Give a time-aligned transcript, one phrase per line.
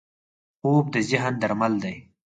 [0.59, 1.95] خوب د ذهن درمل دی